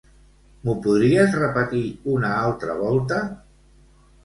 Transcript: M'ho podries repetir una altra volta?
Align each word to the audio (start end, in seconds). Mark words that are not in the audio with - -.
M'ho 0.63 0.73
podries 0.85 1.37
repetir 1.43 1.83
una 2.15 2.33
altra 2.49 2.81
volta? 2.83 3.23